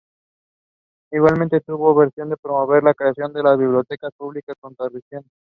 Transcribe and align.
Igualmente, 1.11 1.61
tuvo 1.61 1.99
la 1.99 2.05
visión 2.07 2.29
de 2.29 2.37
promover 2.37 2.81
la 2.81 2.95
creación 2.95 3.31
de 3.33 3.43
las 3.43 3.55
bibliotecas 3.55 4.09
públicas 4.17 4.57
costarricenses. 4.59 5.29